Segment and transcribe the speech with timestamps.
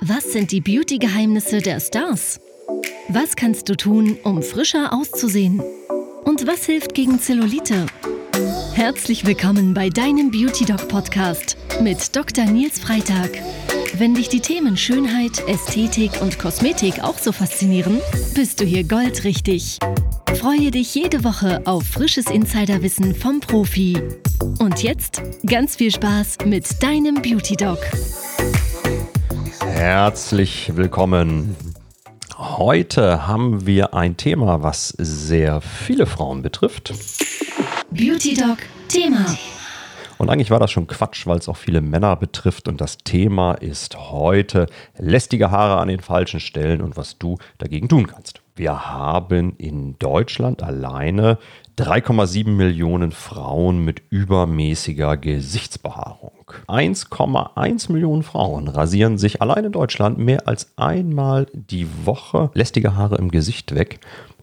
[0.00, 2.40] Was sind die Beauty-Geheimnisse der Stars?
[3.08, 5.62] Was kannst du tun, um frischer auszusehen?
[6.24, 7.86] Und was hilft gegen Zellulite?
[8.74, 12.46] Herzlich willkommen bei deinem Beauty Doc Podcast mit Dr.
[12.46, 13.30] Nils Freitag.
[13.94, 18.00] Wenn dich die Themen Schönheit, Ästhetik und Kosmetik auch so faszinieren,
[18.34, 19.78] bist du hier goldrichtig.
[20.34, 24.00] Freue dich jede Woche auf frisches Insiderwissen vom Profi.
[24.58, 27.78] Und jetzt ganz viel Spaß mit deinem Beauty Doc.
[29.78, 31.54] Herzlich willkommen.
[32.36, 36.92] Heute haben wir ein Thema, was sehr viele Frauen betrifft.
[37.88, 39.24] Beauty Doc Thema.
[40.18, 42.66] Und eigentlich war das schon Quatsch, weil es auch viele Männer betrifft.
[42.66, 44.66] Und das Thema ist heute
[44.98, 48.42] lästige Haare an den falschen Stellen und was du dagegen tun kannst.
[48.56, 51.38] Wir haben in Deutschland alleine
[51.78, 56.32] 3,7 Millionen Frauen mit übermäßiger Gesichtsbehaarung.
[56.66, 63.16] 1,1 Millionen Frauen rasieren sich allein in Deutschland mehr als einmal die Woche lästige Haare
[63.16, 64.00] im Gesicht weg.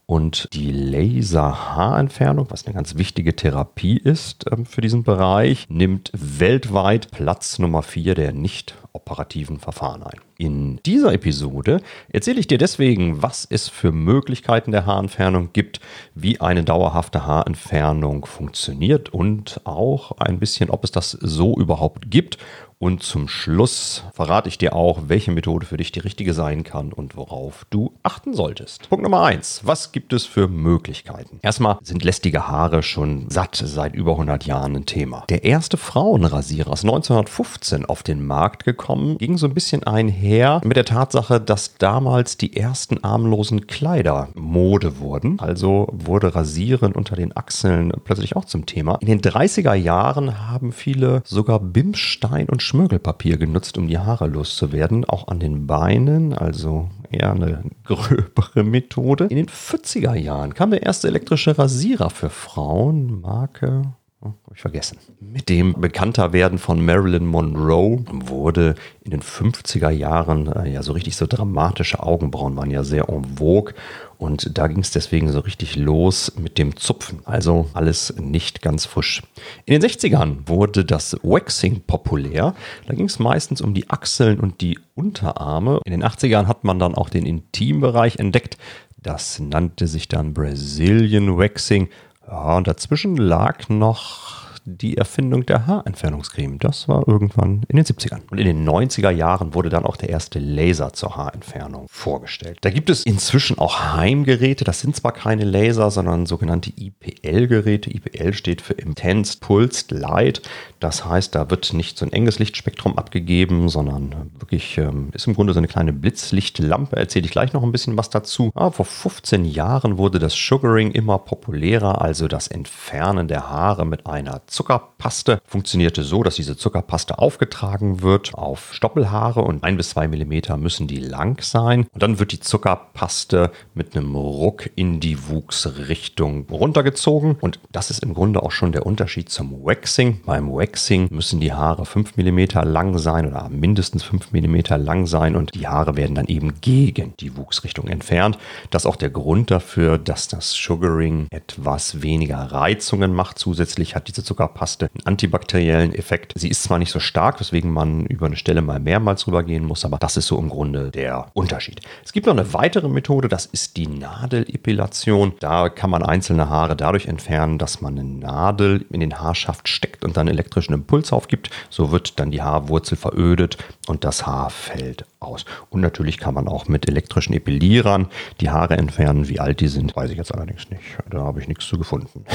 [0.07, 7.09] Und die Laserhaarentfernung, was eine ganz wichtige Therapie ist äh, für diesen Bereich, nimmt weltweit
[7.09, 10.19] Platz Nummer 4 der nicht operativen Verfahren ein.
[10.37, 15.79] In dieser Episode erzähle ich dir deswegen, was es für Möglichkeiten der Haarentfernung gibt,
[16.13, 22.37] wie eine dauerhafte Haarentfernung funktioniert und auch ein bisschen, ob es das so überhaupt gibt
[22.85, 26.93] und zum Schluss verrate ich dir auch, welche Methode für dich die richtige sein kann
[26.93, 28.89] und worauf du achten solltest.
[28.89, 31.39] Punkt Nummer eins: Was gibt es für Möglichkeiten?
[31.41, 35.23] Erstmal sind lästige Haare schon satt seit über 100 Jahren ein Thema.
[35.29, 40.77] Der erste Frauenrasierer ist 1915 auf den Markt gekommen, ging so ein bisschen einher mit
[40.77, 45.39] der Tatsache, dass damals die ersten armlosen Kleider Mode wurden.
[45.39, 48.99] Also wurde Rasieren unter den Achseln plötzlich auch zum Thema.
[49.01, 55.05] In den 30er Jahren haben viele sogar Bimstein und Schmirgelpapier genutzt, um die Haare loszuwerden,
[55.05, 59.25] auch an den Beinen, also eher eine gröbere Methode.
[59.25, 63.93] In den 40er Jahren kam der erste elektrische Rasierer für Frauen, Marke
[64.25, 64.97] Oh, habe ich vergessen.
[65.19, 71.15] Mit dem Bekannterwerden von Marilyn Monroe wurde in den 50er Jahren äh, ja so richtig
[71.15, 73.75] so dramatische Augenbrauen waren ja sehr en vogue
[74.17, 77.19] und da ging es deswegen so richtig los mit dem Zupfen.
[77.25, 79.21] Also alles nicht ganz frisch.
[79.65, 82.55] In den 60ern wurde das Waxing populär.
[82.87, 85.81] Da ging es meistens um die Achseln und die Unterarme.
[85.85, 88.57] In den 80ern hat man dann auch den Intimbereich entdeckt.
[89.03, 91.89] Das nannte sich dann Brazilian Waxing
[92.27, 96.57] ja, und dazwischen lag noch die Erfindung der Haarentfernungscreme.
[96.57, 98.21] Das war irgendwann in den 70ern.
[98.31, 102.57] Und in den 90er Jahren wurde dann auch der erste Laser zur Haarentfernung vorgestellt.
[102.61, 104.63] Da gibt es inzwischen auch Heimgeräte.
[104.63, 107.91] Das sind zwar keine Laser, sondern sogenannte IPL-Geräte.
[107.91, 110.41] IPL steht für Intense Pulsed Light.
[110.79, 115.35] Das heißt, da wird nicht so ein enges Lichtspektrum abgegeben, sondern wirklich ähm, ist im
[115.35, 116.95] Grunde so eine kleine Blitzlichtlampe.
[116.95, 118.51] Erzähle ich gleich noch ein bisschen was dazu.
[118.55, 124.07] Aber vor 15 Jahren wurde das Sugaring immer populärer, also das Entfernen der Haare mit
[124.07, 130.07] einer Zuckerpaste funktionierte so, dass diese Zuckerpaste aufgetragen wird auf Stoppelhaare und ein bis zwei
[130.07, 131.87] Millimeter müssen die lang sein.
[131.91, 137.35] Und dann wird die Zuckerpaste mit einem Ruck in die Wuchsrichtung runtergezogen.
[137.41, 140.21] Und das ist im Grunde auch schon der Unterschied zum Waxing.
[140.25, 145.35] Beim Waxing müssen die Haare fünf Millimeter lang sein oder mindestens fünf Millimeter lang sein
[145.35, 148.37] und die Haare werden dann eben gegen die Wuchsrichtung entfernt.
[148.71, 153.37] Das ist auch der Grund dafür, dass das Sugaring etwas weniger Reizungen macht.
[153.37, 156.33] Zusätzlich hat diese Zuckerpaste Zuckerpaste einen antibakteriellen Effekt.
[156.35, 159.85] Sie ist zwar nicht so stark, weswegen man über eine Stelle mal mehrmals rübergehen muss,
[159.85, 161.81] aber das ist so im Grunde der Unterschied.
[162.03, 165.33] Es gibt noch eine weitere Methode, das ist die Nadelepilation.
[165.39, 170.05] Da kann man einzelne Haare dadurch entfernen, dass man eine Nadel in den Haarschaft steckt
[170.05, 171.49] und dann elektrischen Impuls aufgibt.
[171.69, 173.57] So wird dann die Haarwurzel verödet
[173.87, 175.45] und das Haar fällt aus.
[175.69, 178.07] Und natürlich kann man auch mit elektrischen Epilierern
[178.41, 179.27] die Haare entfernen.
[179.27, 180.83] Wie alt die sind, weiß ich jetzt allerdings nicht.
[181.09, 182.25] Da habe ich nichts zu gefunden.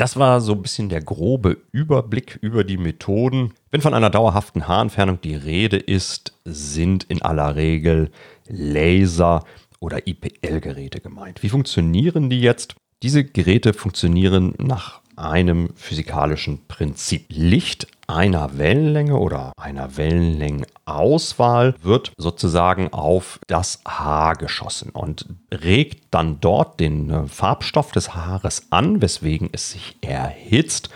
[0.00, 3.52] Das war so ein bisschen der grobe Überblick über die Methoden.
[3.70, 8.10] Wenn von einer dauerhaften Haarentfernung die Rede ist, sind in aller Regel
[8.48, 9.44] Laser
[9.78, 11.42] oder IPL-Geräte gemeint.
[11.42, 12.76] Wie funktionieren die jetzt?
[13.02, 17.26] Diese Geräte funktionieren nach einem physikalischen Prinzip.
[17.28, 26.40] Licht einer Wellenlänge oder einer Wellenlängenauswahl wird sozusagen auf das Haar geschossen und regt dann
[26.40, 30.90] dort den äh, Farbstoff des Haares an, weswegen es sich erhitzt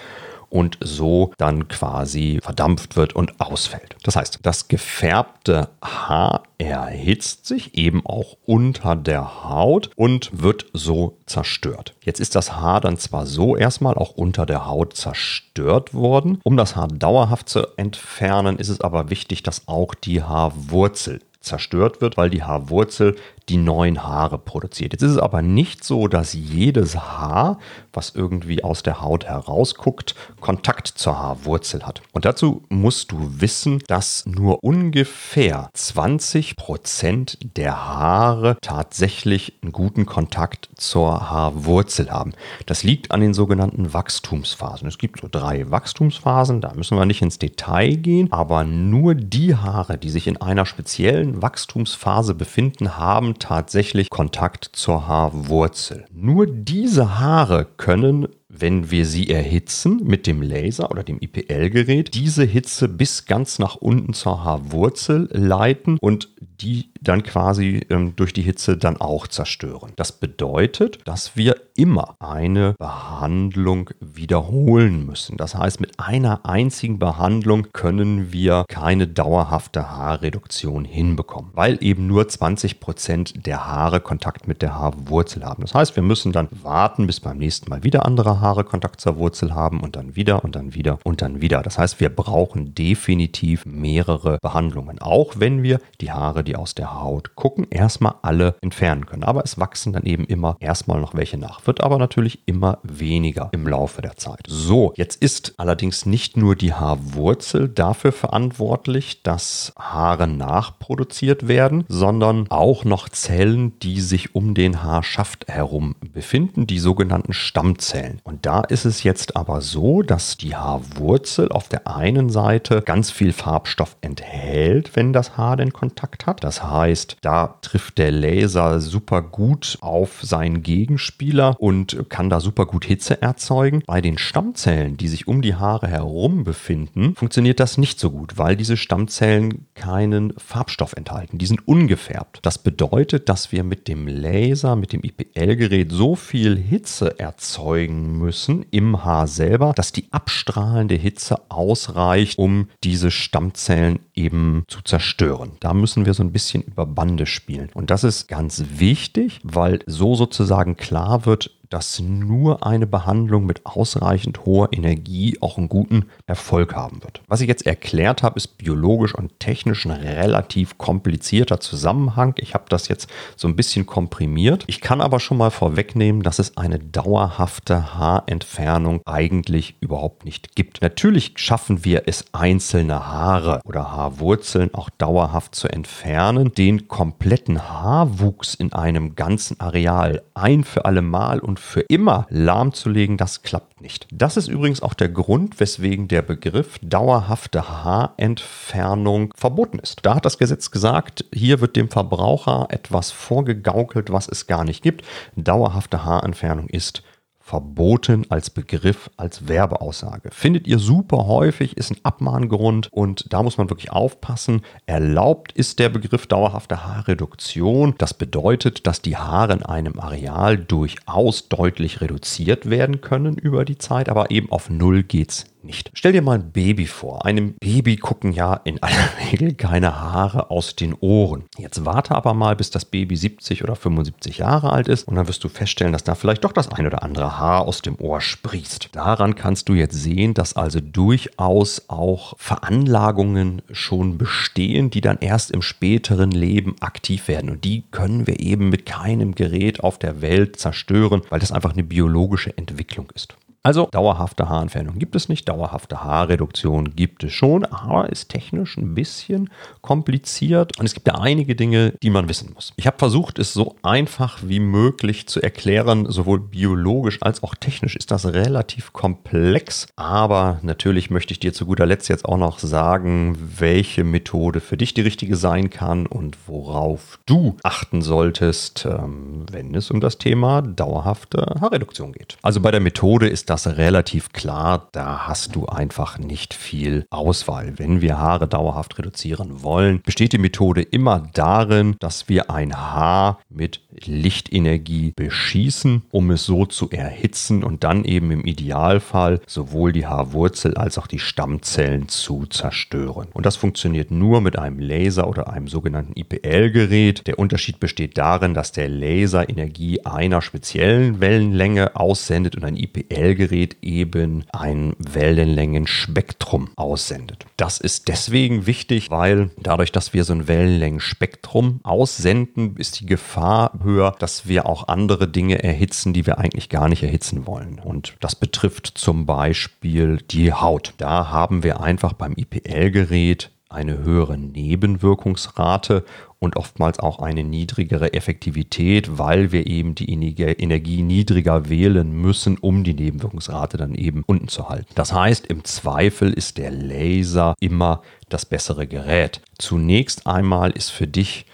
[0.55, 3.97] und so dann quasi verdampft wird und ausfällt.
[4.05, 11.19] Das heißt, das gefärbte Haar erhitzt sich eben auch unter der Haut und wird so
[11.27, 11.95] zerstört.
[12.03, 16.39] Jetzt ist das Haar dann zwar so erstmal auch unter der Haut zerstört worden.
[16.45, 22.01] Um das Haar dauerhaft zu entfernen, ist es aber wichtig, dass auch die Haarwurzel zerstört
[22.01, 23.17] wird, weil die Haarwurzel
[23.49, 24.93] die neuen Haare produziert.
[24.93, 27.59] Jetzt ist es aber nicht so, dass jedes Haar,
[27.93, 32.03] was irgendwie aus der Haut herausguckt, Kontakt zur Haarwurzel hat.
[32.13, 40.07] Und dazu musst du wissen, dass nur ungefähr 20 Prozent der Haare tatsächlich einen guten
[40.07, 42.33] Kontakt zur Haarwurzel haben.
[42.67, 44.89] Das liegt an den sogenannten Wachstumsphasen.
[44.89, 49.55] Es gibt so drei Wachstumsphasen, da müssen wir nicht ins Detail gehen, aber nur die
[49.55, 56.05] Haare, die sich in einer speziellen Wachstumsphase befinden, haben tatsächlich Kontakt zur Haarwurzel.
[56.13, 62.45] Nur diese Haare können wenn wir sie erhitzen mit dem Laser oder dem IPL-Gerät, diese
[62.45, 68.43] Hitze bis ganz nach unten zur Haarwurzel leiten und die dann quasi ähm, durch die
[68.43, 69.93] Hitze dann auch zerstören.
[69.97, 75.37] Das bedeutet, dass wir immer eine Behandlung wiederholen müssen.
[75.37, 82.29] Das heißt, mit einer einzigen Behandlung können wir keine dauerhafte Haarreduktion hinbekommen, weil eben nur
[82.29, 85.63] 20 Prozent der Haare Kontakt mit der Haarwurzel haben.
[85.63, 89.17] Das heißt, wir müssen dann warten, bis beim nächsten Mal wieder andere Haare Kontakt zur
[89.17, 91.63] Wurzel haben und dann wieder und dann wieder und dann wieder.
[91.63, 96.94] Das heißt, wir brauchen definitiv mehrere Behandlungen, auch wenn wir die Haare, die aus der
[97.01, 99.25] Haut gucken, erstmal alle entfernen können.
[99.25, 101.67] Aber es wachsen dann eben immer erstmal noch welche nach.
[101.67, 104.41] Wird aber natürlich immer weniger im Laufe der Zeit.
[104.47, 112.47] So, jetzt ist allerdings nicht nur die Haarwurzel dafür verantwortlich, dass Haare nachproduziert werden, sondern
[112.51, 118.21] auch noch Zellen, die sich um den Haarschaft herum befinden, die sogenannten Stammzellen.
[118.25, 123.11] Und da ist es jetzt aber so, dass die Haarwurzel auf der einen Seite ganz
[123.11, 126.45] viel Farbstoff enthält, wenn das Haar den Kontakt hat.
[126.45, 132.67] Das heißt, da trifft der Laser super gut auf seinen Gegenspieler und kann da super
[132.67, 133.83] gut Hitze erzeugen.
[133.87, 138.37] Bei den Stammzellen, die sich um die Haare herum befinden, funktioniert das nicht so gut,
[138.37, 141.39] weil diese Stammzellen keinen Farbstoff enthalten.
[141.39, 142.41] Die sind ungefärbt.
[142.43, 148.67] Das bedeutet, dass wir mit dem Laser, mit dem IPL-Gerät so viel Hitze erzeugen müssen
[148.71, 155.53] im Haar selber, dass die abstrahlende Hitze ausreicht, um diese Stammzellen eben zu zerstören.
[155.61, 157.71] Da müssen wir so ein bisschen über Bande spielen.
[157.73, 163.67] Und das ist ganz wichtig, weil so sozusagen klar wird, dass nur eine Behandlung mit
[163.67, 167.21] ausreichend hoher Energie auch einen guten Erfolg haben wird.
[167.27, 172.35] Was ich jetzt erklärt habe, ist biologisch und technisch ein relativ komplizierter Zusammenhang.
[172.39, 174.63] Ich habe das jetzt so ein bisschen komprimiert.
[174.69, 180.81] Ich kann aber schon mal vorwegnehmen, dass es eine dauerhafte Haarentfernung eigentlich überhaupt nicht gibt.
[180.81, 186.53] Natürlich schaffen wir es, einzelne Haare oder Haarwurzeln auch dauerhaft zu entfernen.
[186.53, 193.17] Den kompletten Haarwuchs in einem ganzen Areal ein für alle Mal und für immer lahmzulegen,
[193.17, 194.07] das klappt nicht.
[194.13, 200.01] Das ist übrigens auch der Grund, weswegen der Begriff dauerhafte Haarentfernung verboten ist.
[200.03, 204.83] Da hat das Gesetz gesagt, hier wird dem Verbraucher etwas vorgegaukelt, was es gar nicht
[204.83, 205.05] gibt.
[205.37, 207.03] Dauerhafte Haarentfernung ist
[207.45, 210.31] verboten als Begriff, als Werbeaussage.
[210.33, 214.63] Findet ihr super häufig, ist ein Abmahngrund und da muss man wirklich aufpassen.
[214.87, 217.97] Erlaubt ist der Begriff dauerhafte Haarreduktion.
[217.99, 223.77] Das bedeutet, dass die Haare in einem Areal durchaus deutlich reduziert werden können über die
[223.77, 225.91] Zeit, aber eben auf Null geht's nicht.
[225.95, 227.25] Stell dir mal ein Baby vor.
[227.25, 231.45] Einem Baby gucken ja in aller Regel keine Haare aus den Ohren.
[231.57, 235.27] Jetzt warte aber mal, bis das Baby 70 oder 75 Jahre alt ist und dann
[235.27, 238.21] wirst du feststellen, dass da vielleicht doch das ein oder andere Haar aus dem Ohr
[238.21, 238.91] sprießt.
[238.93, 245.51] Daran kannst du jetzt sehen, dass also durchaus auch Veranlagungen schon bestehen, die dann erst
[245.51, 247.51] im späteren Leben aktiv werden.
[247.51, 251.73] Und die können wir eben mit keinem Gerät auf der Welt zerstören, weil das einfach
[251.73, 253.37] eine biologische Entwicklung ist.
[253.67, 258.95] Also dauerhafte Haarentfernung gibt es nicht, dauerhafte Haarreduktion gibt es schon, aber ist technisch ein
[258.95, 259.49] bisschen
[259.81, 262.75] kompliziert und es gibt ja einige Dinge, die man wissen muss.
[262.77, 267.97] Ich habe versucht, es so einfach wie möglich zu erklären, sowohl biologisch als auch technisch
[267.97, 272.59] ist das relativ komplex, aber natürlich möchte ich dir zu guter Letzt jetzt auch noch
[272.59, 279.47] sagen, welche Methode für dich die richtige sein kann und worauf du achten solltest, ähm,
[279.51, 282.37] wenn es um das Thema dauerhafte Haarreduktion geht.
[282.43, 284.89] Also bei der Methode ist das das relativ klar.
[284.91, 287.75] Da hast du einfach nicht viel Auswahl.
[287.79, 293.39] Wenn wir Haare dauerhaft reduzieren wollen, besteht die Methode immer darin, dass wir ein Haar
[293.49, 300.07] mit Lichtenergie beschießen, um es so zu erhitzen und dann eben im Idealfall sowohl die
[300.07, 303.29] Haarwurzel als auch die Stammzellen zu zerstören.
[303.33, 307.25] Und das funktioniert nur mit einem Laser oder einem sogenannten IPL-Gerät.
[307.29, 313.44] Der Unterschied besteht darin, dass der Laser Energie einer speziellen Wellenlänge aussendet und ein IPL-Gerät
[313.83, 317.47] eben ein Wellenlängenspektrum aussendet.
[317.57, 323.79] Das ist deswegen wichtig, weil dadurch, dass wir so ein Wellenlängenspektrum aussenden, ist die Gefahr
[323.83, 327.79] höher, dass wir auch andere Dinge erhitzen, die wir eigentlich gar nicht erhitzen wollen.
[327.79, 330.95] Und das betrifft zum Beispiel die Haut.
[330.99, 336.05] Da haben wir einfach beim IPL-Gerät eine höhere Nebenwirkungsrate
[336.39, 342.85] und oftmals auch eine niedrigere Effektivität, weil wir eben die Energie niedriger wählen müssen, um
[342.85, 344.87] die Nebenwirkungsrate dann eben unten zu halten.
[344.95, 349.41] Das heißt, im Zweifel ist der Laser immer das bessere Gerät.
[349.59, 351.47] Zunächst einmal ist für dich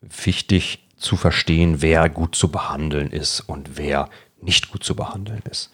[0.00, 4.08] wichtig zu verstehen, wer gut zu behandeln ist und wer
[4.40, 5.70] nicht gut zu behandeln ist.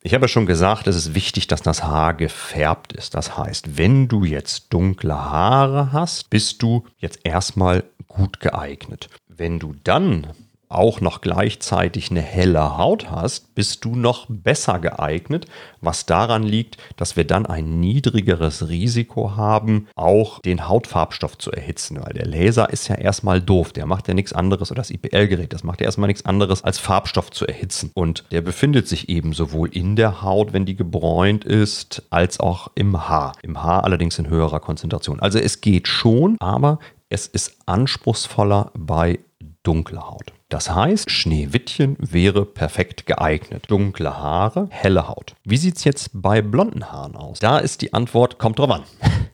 [0.00, 3.14] Ich habe schon gesagt, es ist wichtig, dass das Haar gefärbt ist.
[3.14, 9.08] Das heißt, wenn du jetzt dunkle Haare hast, bist du jetzt erstmal gut geeignet.
[9.26, 10.28] Wenn du dann
[10.68, 15.46] auch noch gleichzeitig eine helle Haut hast, bist du noch besser geeignet,
[15.80, 21.98] was daran liegt, dass wir dann ein niedrigeres Risiko haben, auch den Hautfarbstoff zu erhitzen,
[22.02, 25.52] weil der Laser ist ja erstmal doof, der macht ja nichts anderes oder das IPL-Gerät,
[25.52, 29.32] das macht ja erstmal nichts anderes als Farbstoff zu erhitzen und der befindet sich eben
[29.32, 33.32] sowohl in der Haut, wenn die gebräunt ist, als auch im Haar.
[33.42, 35.20] Im Haar allerdings in höherer Konzentration.
[35.20, 39.18] Also es geht schon, aber es ist anspruchsvoller bei
[39.62, 40.32] dunkler Haut.
[40.48, 43.66] Das heißt, Schneewittchen wäre perfekt geeignet.
[43.68, 45.34] Dunkle Haare, helle Haut.
[45.44, 47.38] Wie sieht es jetzt bei blonden Haaren aus?
[47.38, 48.82] Da ist die Antwort, kommt drauf an.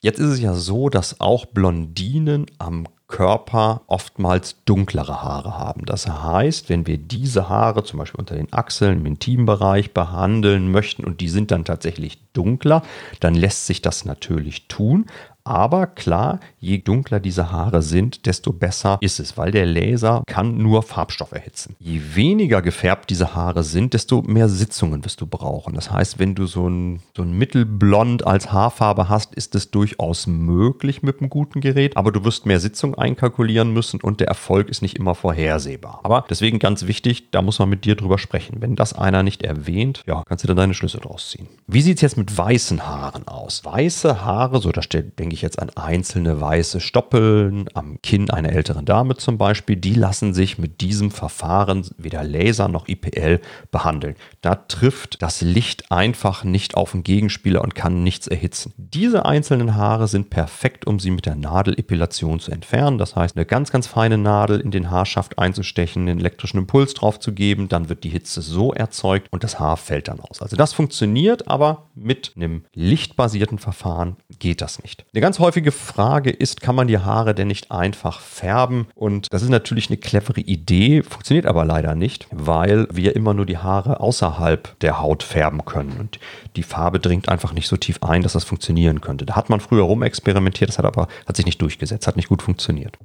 [0.00, 5.86] Jetzt ist es ja so, dass auch Blondinen am Körper oftmals dunklere Haare haben.
[5.86, 11.04] Das heißt, wenn wir diese Haare zum Beispiel unter den Achseln im Intimbereich behandeln möchten
[11.04, 12.82] und die sind dann tatsächlich dunkler,
[13.20, 15.06] dann lässt sich das natürlich tun.
[15.46, 20.56] Aber klar, je dunkler diese Haare sind, desto besser ist es, weil der Laser kann
[20.56, 21.76] nur Farbstoff erhitzen.
[21.78, 25.74] Je weniger gefärbt diese Haare sind, desto mehr Sitzungen wirst du brauchen.
[25.74, 30.26] Das heißt, wenn du so ein, so ein Mittelblond als Haarfarbe hast, ist es durchaus
[30.26, 34.70] möglich mit einem guten Gerät, aber du wirst mehr Sitzungen einkalkulieren müssen und der Erfolg
[34.70, 36.00] ist nicht immer vorhersehbar.
[36.04, 38.62] Aber deswegen ganz wichtig, da muss man mit dir drüber sprechen.
[38.62, 41.48] Wenn das einer nicht erwähnt, ja, kannst du dann deine Schlüsse draus ziehen.
[41.66, 43.62] Wie sieht es jetzt mit weißen Haaren aus?
[43.62, 48.52] Weiße Haare, so da steht, denke ich jetzt an einzelne weiße Stoppeln am Kinn einer
[48.52, 54.16] älteren Dame zum Beispiel, die lassen sich mit diesem Verfahren weder Laser noch IPL behandeln.
[54.40, 58.72] Da trifft das Licht einfach nicht auf den Gegenspieler und kann nichts erhitzen.
[58.76, 62.98] Diese einzelnen Haare sind perfekt, um sie mit der Nadelepilation zu entfernen.
[62.98, 67.20] Das heißt, eine ganz, ganz feine Nadel in den Haarschaft einzustechen, einen elektrischen Impuls drauf
[67.20, 70.40] zu geben, dann wird die Hitze so erzeugt und das Haar fällt dann aus.
[70.40, 75.04] Also das funktioniert, aber mit einem lichtbasierten Verfahren geht das nicht.
[75.12, 78.88] Eine ganz häufige Frage ist, kann man die Haare denn nicht einfach färben?
[78.94, 83.46] Und das ist natürlich eine clevere Idee, funktioniert aber leider nicht, weil wir immer nur
[83.46, 85.96] die Haare außerhalb der Haut färben können.
[85.98, 86.18] Und
[86.56, 89.24] die Farbe dringt einfach nicht so tief ein, dass das funktionieren könnte.
[89.24, 92.42] Da hat man früher rumexperimentiert, das hat aber hat sich nicht durchgesetzt, hat nicht gut
[92.42, 92.98] funktioniert.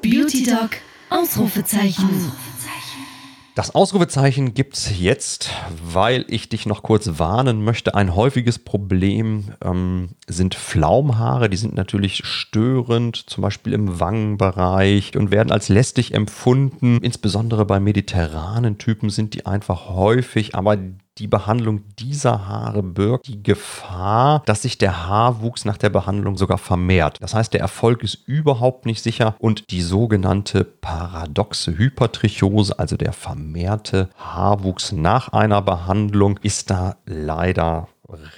[0.00, 0.70] Beauty Dog
[1.10, 2.32] Ausrufezeichen.
[3.60, 5.50] Das Ausrufezeichen gibt es jetzt,
[5.84, 7.94] weil ich dich noch kurz warnen möchte.
[7.94, 11.50] Ein häufiges Problem ähm, sind Flaumhaare.
[11.50, 17.00] Die sind natürlich störend, zum Beispiel im Wangenbereich und werden als lästig empfunden.
[17.02, 20.78] Insbesondere bei mediterranen Typen sind die einfach häufig, aber
[21.20, 26.56] die Behandlung dieser Haare birgt die Gefahr, dass sich der Haarwuchs nach der Behandlung sogar
[26.56, 27.18] vermehrt.
[27.20, 33.12] Das heißt, der Erfolg ist überhaupt nicht sicher und die sogenannte paradoxe Hypertrichose, also der
[33.12, 37.88] vermehrte Haarwuchs nach einer Behandlung, ist da leider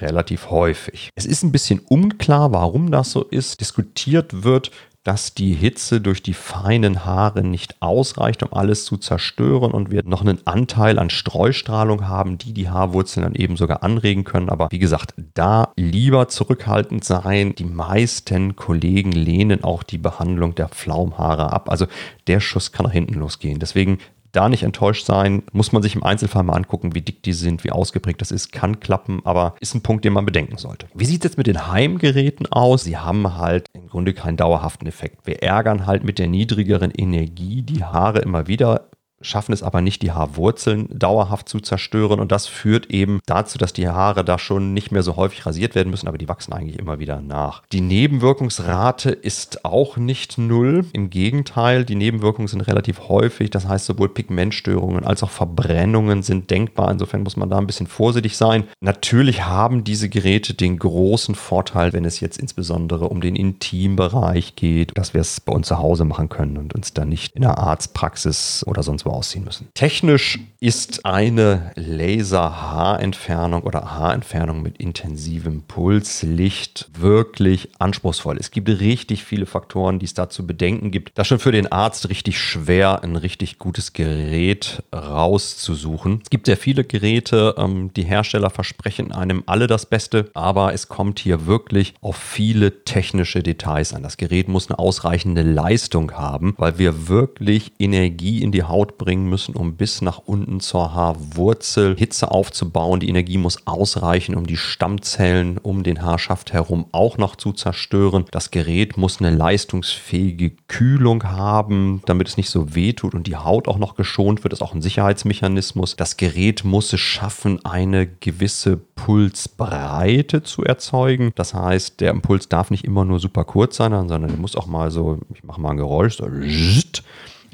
[0.01, 1.11] relativ häufig.
[1.15, 3.61] Es ist ein bisschen unklar, warum das so ist.
[3.61, 4.71] Diskutiert wird
[5.05, 10.05] dass die Hitze durch die feinen Haare nicht ausreicht, um alles zu zerstören und wir
[10.05, 14.49] noch einen Anteil an Streustrahlung haben, die die Haarwurzeln dann eben sogar anregen können.
[14.49, 17.55] Aber wie gesagt, da lieber zurückhaltend sein.
[17.57, 21.69] Die meisten Kollegen lehnen auch die Behandlung der Pflaumhaare ab.
[21.69, 21.87] Also
[22.29, 23.59] der Schuss kann nach hinten losgehen.
[23.59, 23.99] Deswegen
[24.33, 25.43] da nicht enttäuscht sein.
[25.53, 28.53] Muss man sich im Einzelfall mal angucken, wie dick die sind, wie ausgeprägt das ist.
[28.53, 30.87] Kann klappen, aber ist ein Punkt, den man bedenken sollte.
[30.95, 32.85] Wie sieht es jetzt mit den Heimgeräten aus?
[32.85, 35.27] Sie haben halt im Grunde keinen dauerhaften Effekt.
[35.27, 38.89] Wir ärgern halt mit der niedrigeren Energie die Haare immer wieder
[39.23, 42.21] schaffen es aber nicht, die Haarwurzeln dauerhaft zu zerstören.
[42.21, 45.75] Und das führt eben dazu, dass die Haare da schon nicht mehr so häufig rasiert
[45.75, 47.62] werden müssen, aber die wachsen eigentlich immer wieder nach.
[47.73, 50.85] Die Nebenwirkungsrate ist auch nicht null.
[50.93, 53.50] Im Gegenteil, die Nebenwirkungen sind relativ häufig.
[53.50, 56.91] Das heißt, sowohl Pigmentstörungen als auch Verbrennungen sind denkbar.
[56.91, 58.64] Insofern muss man da ein bisschen vorsichtig sein.
[58.81, 64.97] Natürlich haben diese Geräte den großen Vorteil, wenn es jetzt insbesondere um den Intimbereich geht,
[64.97, 67.59] dass wir es bei uns zu Hause machen können und uns dann nicht in der
[67.59, 69.69] Arztpraxis oder sonst wo ausziehen müssen.
[69.75, 78.37] Technisch ist eine Laser-Haarentfernung oder Haarentfernung mit intensivem Pulslicht wirklich anspruchsvoll.
[78.38, 81.11] Es gibt richtig viele Faktoren, die es da zu bedenken gibt.
[81.19, 86.21] Das ist schon für den Arzt richtig schwer, ein richtig gutes Gerät rauszusuchen.
[86.23, 90.88] Es gibt sehr viele Geräte, ähm, die Hersteller versprechen einem alle das Beste, aber es
[90.88, 94.04] kommt hier wirklich auf viele technische Details an.
[94.04, 99.29] Das Gerät muss eine ausreichende Leistung haben, weil wir wirklich Energie in die Haut bringen
[99.29, 103.01] müssen, um bis nach unten zur Haarwurzel Hitze aufzubauen.
[103.01, 108.27] Die Energie muss ausreichen, um die Stammzellen um den Haarschaft herum auch noch zu zerstören.
[108.31, 113.37] Das Gerät muss eine leistungsfähige Kühlung haben, damit es nicht so weh tut und die
[113.37, 114.53] Haut auch noch geschont wird.
[114.53, 115.97] Das ist auch ein Sicherheitsmechanismus.
[115.97, 121.33] Das Gerät muss es schaffen, eine gewisse Pulsbreite zu erzeugen.
[121.35, 124.67] Das heißt, der Impuls darf nicht immer nur super kurz sein, sondern er muss auch
[124.67, 126.27] mal so, ich mache mal ein Geräusch, so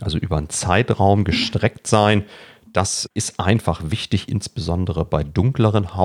[0.02, 2.24] also über einen Zeitraum gestreckt sein.
[2.72, 5.96] Das ist einfach wichtig, insbesondere bei dunkleren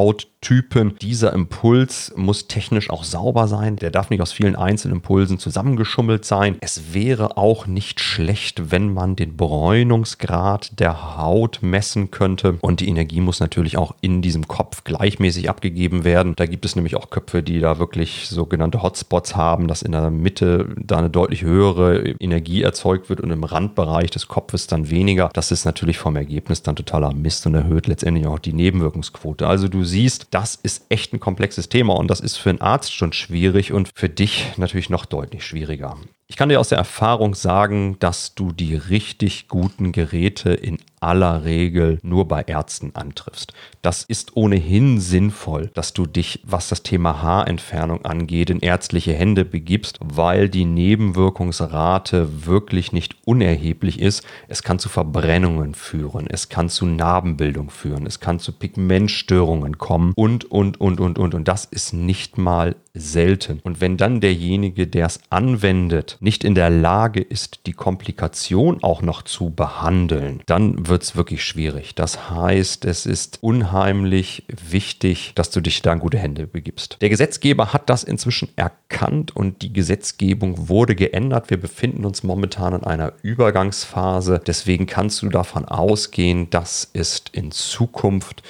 [0.44, 0.96] Hauttypen.
[1.02, 3.78] Dieser Impuls muss technisch auch sauber sein.
[3.78, 6.58] Der darf nicht aus vielen Einzelimpulsen zusammengeschummelt sein.
[6.60, 12.58] Es wäre auch nicht schlecht, wenn man den Bräunungsgrad der Haut messen könnte.
[12.60, 16.34] Und die Energie muss natürlich auch in diesem Kopf gleichmäßig abgegeben werden.
[16.36, 20.10] Da gibt es nämlich auch Köpfe, die da wirklich sogenannte Hotspots haben, dass in der
[20.10, 25.30] Mitte da eine deutlich höhere Energie erzeugt wird und im Randbereich des Kopfes dann weniger.
[25.34, 29.48] Das ist natürlich vom Ergebnis dann totaler Mist und erhöht letztendlich auch die Nebenwirkungsquote.
[29.48, 32.94] Also du siehst, das ist echt ein komplexes Thema und das ist für einen Arzt
[32.94, 35.98] schon schwierig und für dich natürlich noch deutlich schwieriger.
[36.34, 41.44] Ich kann dir aus der Erfahrung sagen, dass du die richtig guten Geräte in aller
[41.44, 43.54] Regel nur bei Ärzten antriffst.
[43.84, 49.46] Das ist ohnehin sinnvoll, dass du dich, was das Thema Haarentfernung angeht, in ärztliche Hände
[49.46, 54.26] begibst, weil die Nebenwirkungsrate wirklich nicht unerheblich ist.
[54.48, 60.14] Es kann zu Verbrennungen führen, es kann zu Narbenbildung führen, es kann zu Pigmentstörungen kommen
[60.16, 61.36] und, und, und, und, und.
[61.36, 63.60] Und das ist nicht mal selten.
[63.64, 69.02] Und wenn dann derjenige, der es anwendet, nicht in der Lage ist, die Komplikation auch
[69.02, 71.96] noch zu behandeln, dann wird es wirklich schwierig.
[71.96, 76.98] Das heißt, es ist unheimlich wichtig, dass du dich da in gute Hände begibst.
[77.02, 81.50] Der Gesetzgeber hat das inzwischen erkannt und die Gesetzgebung wurde geändert.
[81.50, 84.40] Wir befinden uns momentan in einer Übergangsphase.
[84.46, 88.44] Deswegen kannst du davon ausgehen, dass es in Zukunft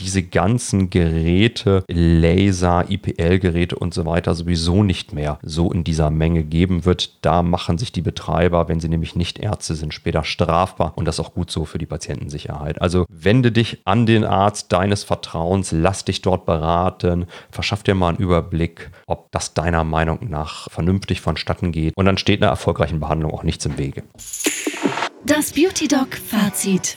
[0.00, 6.42] diese ganzen Geräte, Laser, IPL-Geräte und so weiter sowieso nicht mehr so in dieser Menge
[6.44, 7.24] geben wird.
[7.24, 11.20] Da machen sich die Betreiber, wenn sie nämlich nicht Ärzte sind, später strafbar und das
[11.20, 12.80] auch gut so für die Patientensicherheit.
[12.80, 18.10] Also wende dich an den Arzt deines Vertrauens, lass dich dort beraten, verschaff dir mal
[18.10, 23.00] einen Überblick, ob das deiner Meinung nach vernünftig vonstatten geht und dann steht einer erfolgreichen
[23.00, 24.02] Behandlung auch nichts im Wege.
[25.24, 26.96] Das Beauty Doc Fazit.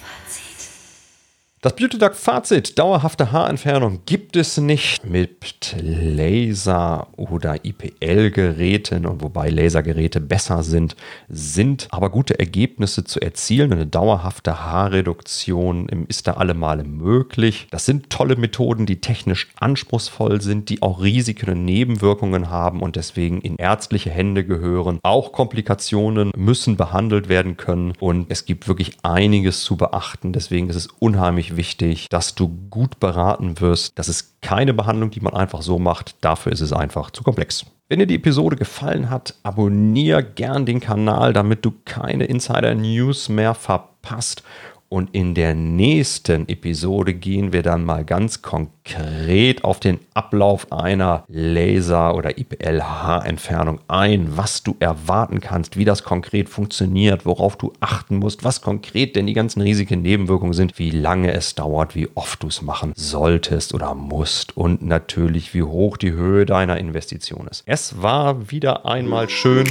[1.64, 9.50] Das Beauty Duck Fazit, dauerhafte Haarentfernung gibt es nicht mit Laser oder IPL-Geräten und wobei
[9.50, 10.98] Lasergeräte besser sind,
[11.30, 13.72] sind aber gute Ergebnisse zu erzielen.
[13.72, 17.68] Eine dauerhafte Haarreduktion ist da allemal möglich.
[17.72, 22.98] Das sind tolle Methoden, die technisch anspruchsvoll sind, die auch Risiken und Nebenwirkungen haben und
[22.98, 25.00] deswegen in ärztliche Hände gehören.
[25.02, 30.34] Auch Komplikationen müssen behandelt werden können und es gibt wirklich einiges zu beachten.
[30.34, 33.98] Deswegen ist es unheimlich wichtig, dass du gut beraten wirst.
[33.98, 36.16] Das ist keine Behandlung, die man einfach so macht.
[36.22, 37.66] Dafür ist es einfach zu komplex.
[37.90, 43.30] Wenn dir die Episode gefallen hat, abonniere gern den Kanal, damit du keine Insider News
[43.30, 44.44] mehr verpasst
[44.94, 51.24] und in der nächsten Episode gehen wir dann mal ganz konkret auf den Ablauf einer
[51.28, 58.18] Laser- oder IPL-Haarentfernung ein, was du erwarten kannst, wie das konkret funktioniert, worauf du achten
[58.18, 62.44] musst, was konkret denn die ganzen Risiken, Nebenwirkungen sind, wie lange es dauert, wie oft
[62.44, 67.64] du es machen solltest oder musst und natürlich, wie hoch die Höhe deiner Investition ist.
[67.66, 69.66] Es war wieder einmal schön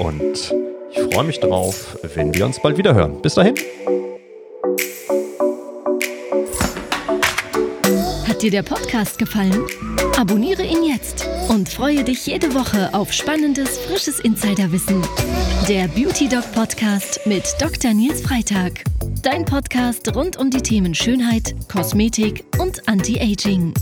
[0.00, 0.52] und
[0.94, 3.20] ich freue mich drauf, wenn wir uns bald wieder hören.
[3.22, 3.54] Bis dahin.
[8.44, 9.64] dir der Podcast gefallen?
[10.18, 15.00] Abonniere ihn jetzt und freue dich jede Woche auf spannendes, frisches Insiderwissen.
[15.66, 17.94] Der Beauty Dog Podcast mit Dr.
[17.94, 18.84] Nils Freitag.
[19.22, 23.72] Dein Podcast rund um die Themen Schönheit, Kosmetik und Anti-Aging.